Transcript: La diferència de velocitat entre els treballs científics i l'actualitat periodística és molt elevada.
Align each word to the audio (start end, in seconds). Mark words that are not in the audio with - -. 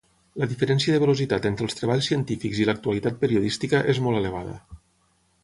La 0.43 0.45
diferència 0.51 0.95
de 0.95 1.01
velocitat 1.03 1.45
entre 1.49 1.67
els 1.69 1.77
treballs 1.81 2.07
científics 2.13 2.63
i 2.63 2.67
l'actualitat 2.71 3.21
periodística 3.27 3.83
és 3.95 4.01
molt 4.07 4.23
elevada. 4.23 4.59